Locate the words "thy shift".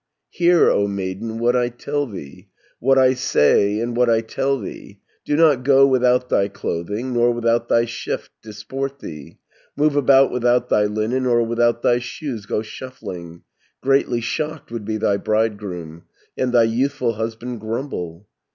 7.69-8.31